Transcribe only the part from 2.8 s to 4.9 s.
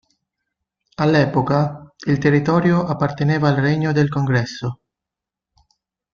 apparteneva al Regno del Congresso.